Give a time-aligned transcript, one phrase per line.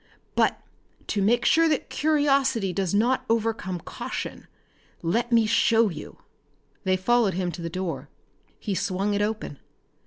[0.33, 0.59] But
[1.09, 4.47] to make sure that curiosity does not overcome caution,
[5.03, 6.17] let me show you!"
[6.85, 8.09] They followed him to the door.
[8.59, 9.59] He swung it open.